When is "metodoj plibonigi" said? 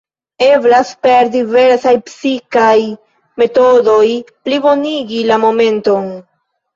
3.41-5.21